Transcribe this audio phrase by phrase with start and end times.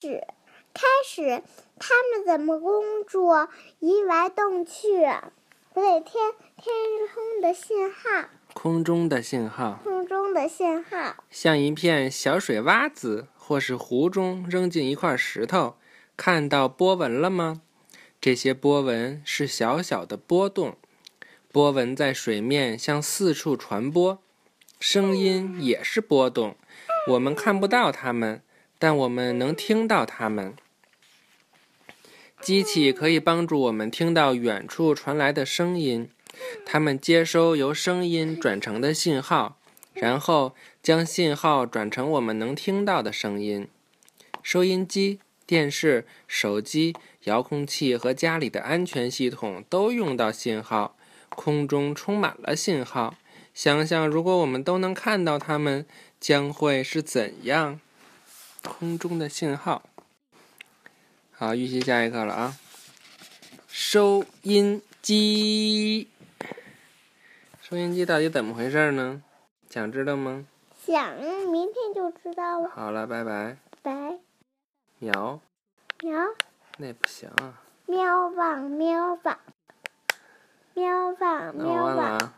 [0.00, 0.26] 始，
[0.72, 1.42] 开始，
[1.78, 3.50] 他们怎么工作？
[3.80, 5.06] 移来动去，
[5.74, 6.74] 不对，天天
[7.12, 15.76] 空的信号，空中的信号，空中的信号，像一片小水洼子，或是湖中扔进一块石头，
[16.16, 17.60] 看到波纹了吗？
[18.22, 20.78] 这些波纹是小小的波动，
[21.52, 24.22] 波纹在水面向四处传播，
[24.78, 26.56] 声音也是波动。
[27.08, 28.42] 我们看不到它们，
[28.80, 30.54] 但我们能听到它们。
[32.40, 36.08] 机器可以帮助我们听到远处传来的声音，
[36.66, 39.56] 它们接收由声音转成的信号，
[39.92, 43.68] 然后将信号转成我们能听到的声音。
[44.42, 46.96] 收音机、电视、手机。
[47.24, 50.96] 遥控器和家里的安全系统都用到信号，
[51.28, 53.14] 空中充满了信号。
[53.52, 55.84] 想想，如果我们都能看到它们，
[56.18, 57.78] 将会是怎样？
[58.62, 59.82] 空中的信号。
[61.32, 62.56] 好，预习下一课了啊！
[63.68, 66.08] 收音机，
[67.62, 69.22] 收音机到底怎么回事呢？
[69.70, 70.44] 想知道吗？
[70.84, 72.68] 想，明天就知道了。
[72.68, 73.56] 好了，拜拜。
[73.82, 74.18] 拜。
[74.98, 75.40] 喵。
[76.02, 76.18] 喵。
[76.76, 77.62] 那不行啊！
[77.86, 79.40] 喵吧喵吧，
[80.74, 82.34] 喵吧喵汪，喵汪喵汪。